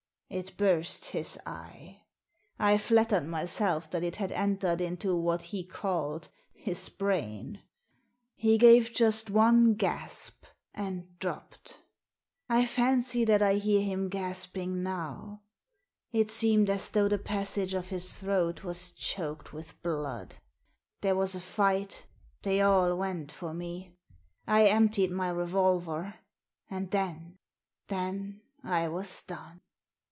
It 0.33 0.55
burst 0.55 1.07
his 1.07 1.37
eye. 1.45 2.03
I 2.57 2.77
flattered 2.77 3.27
myself 3.27 3.89
that 3.89 4.01
it 4.01 4.15
had 4.15 4.31
entered 4.31 4.79
into 4.79 5.13
what 5.13 5.43
he 5.43 5.61
called 5.65 6.29
his 6.53 6.87
brain. 6.87 7.61
He 8.37 8.57
gave 8.57 8.93
just 8.93 9.29
one 9.29 9.73
gasp, 9.73 10.45
and 10.73 11.19
dropped. 11.19 11.81
I 12.47 12.65
fancy 12.65 13.25
that 13.25 13.41
I 13.41 13.55
hear 13.55 13.81
him 13.81 14.07
gasping 14.07 14.81
now. 14.81 15.41
It 16.13 16.31
seemed 16.31 16.69
as 16.69 16.91
though 16.91 17.09
the 17.09 17.17
passage 17.17 17.73
of 17.73 17.89
his 17.89 18.13
throat 18.17 18.63
was 18.63 18.93
choked 18.93 19.51
with 19.51 19.81
blood. 19.83 20.35
There 21.01 21.17
was 21.17 21.35
a 21.35 21.41
fight 21.41 22.05
They 22.43 22.61
all 22.61 22.95
went 22.95 23.33
for 23.33 23.53
me. 23.53 23.97
I 24.47 24.67
emptied 24.67 25.11
my 25.11 25.27
revolver. 25.27 26.15
And 26.69 26.89
then— 26.89 27.37
then 27.89 28.43
I 28.63 28.87
was 28.87 29.21
done." 29.23 29.59